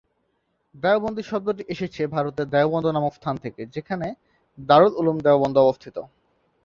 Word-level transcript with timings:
দেওবন্দি 0.75 1.23
শব্দটি 1.23 1.63
এসেছে 1.73 2.01
ভারতের 2.07 2.47
দেওবন্দ 2.49 2.85
নামক 2.87 3.13
স্থান 3.15 3.35
থেকে 3.43 3.61
যেখানে 3.75 4.07
দারুল 4.57 4.93
উলুম 4.99 5.17
দেওবন্দ 5.25 5.55
অবস্থিত। 5.61 5.95